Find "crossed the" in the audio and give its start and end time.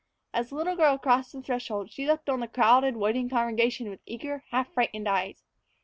0.97-1.43